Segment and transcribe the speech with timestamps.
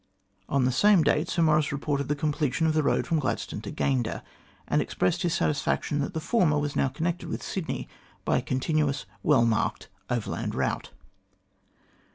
[0.49, 3.71] On the same date Sir Maurice reported the completion of the road from Gladstone to
[3.71, 4.23] Gayndah,
[4.67, 7.87] and expressed hi& satisfaction that the former was now connected with Sydney
[8.25, 10.89] by a continuous, well marked overland route.